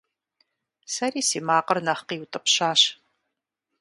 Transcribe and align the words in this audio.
Сэри 0.93 1.21
си 1.29 1.39
макъыр 1.47 1.79
нэхъ 1.85 2.03
къиутӀыпщащ. 2.07 2.81